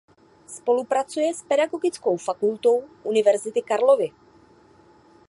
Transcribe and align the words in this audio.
Spolupracuje 0.47 1.33
s 1.33 1.43
Pedagogickou 1.43 2.17
fakultou 2.17 2.83
Univerzity 3.03 3.61
Karlovy. 3.61 4.11